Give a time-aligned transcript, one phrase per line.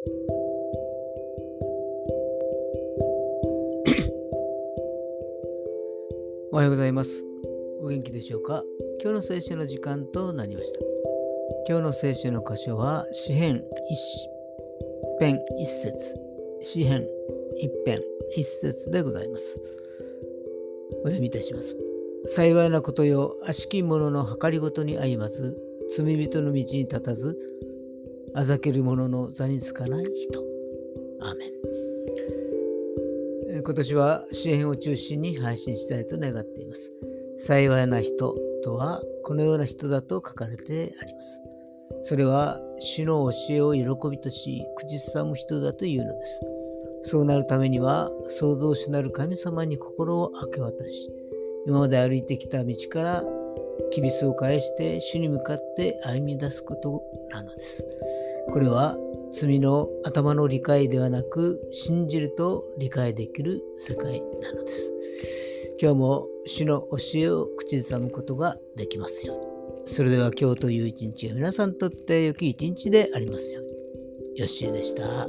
[6.52, 7.22] おはようございます。
[7.82, 8.64] お元気でしょうか？
[9.02, 10.80] 今日の聖書の時間となりました。
[11.68, 13.98] 今日の聖書の箇所は、詩編一
[15.20, 16.16] 編一節、
[16.62, 17.06] 詩編
[17.58, 19.60] 一編一節でございます。
[21.02, 21.76] お読みいたします。
[22.24, 25.60] 幸いなことよ、悪しき者の計りごとに歩まず、
[25.94, 27.36] 罪人の道に立たず、
[28.34, 30.40] あざける者の座につかない人。
[31.20, 31.50] アーメン。
[33.62, 36.92] 今年は支援を中心に配信したいと願っています。
[37.36, 41.42] 幸いな人とはこのような人だと書かれてあります。
[42.02, 46.40] それは主の教えを喜びとし、口ずさむ人だというのです。
[47.02, 51.10] そうなるためには、創造主なる神様に心を明け渡し、
[51.66, 53.24] 今まで歩いてきた道から
[53.90, 57.86] きびすを返して主に向かって歩み出すことなのです。
[58.52, 58.96] これは
[59.32, 64.92] 罪の頭の理解ではなく信じると理解できる世界なのです。
[65.80, 69.46] 今日も主の教えを口ずさむことができますように。
[69.86, 74.40] それでは今日という一日が皆さんにとって良き一日でありますように。
[74.40, 75.26] よしえでした。